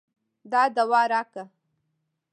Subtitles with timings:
[0.51, 1.43] دا دوا راکه.